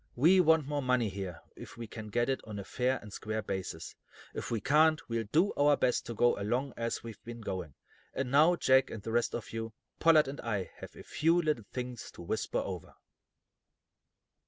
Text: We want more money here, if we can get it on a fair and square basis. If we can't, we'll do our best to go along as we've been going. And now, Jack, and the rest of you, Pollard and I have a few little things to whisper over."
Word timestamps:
We 0.15 0.39
want 0.39 0.65
more 0.65 0.81
money 0.81 1.09
here, 1.09 1.41
if 1.55 1.77
we 1.77 1.85
can 1.85 2.07
get 2.07 2.27
it 2.27 2.41
on 2.43 2.57
a 2.57 2.63
fair 2.63 2.97
and 3.03 3.13
square 3.13 3.43
basis. 3.43 3.93
If 4.33 4.49
we 4.49 4.59
can't, 4.59 4.99
we'll 5.07 5.25
do 5.31 5.53
our 5.53 5.77
best 5.77 6.07
to 6.07 6.15
go 6.15 6.39
along 6.39 6.73
as 6.75 7.03
we've 7.03 7.23
been 7.23 7.39
going. 7.41 7.75
And 8.15 8.31
now, 8.31 8.55
Jack, 8.55 8.89
and 8.89 9.03
the 9.03 9.11
rest 9.11 9.35
of 9.35 9.53
you, 9.53 9.73
Pollard 9.99 10.27
and 10.27 10.41
I 10.41 10.71
have 10.77 10.95
a 10.95 11.03
few 11.03 11.39
little 11.39 11.65
things 11.71 12.09
to 12.13 12.23
whisper 12.23 12.57
over." 12.57 12.95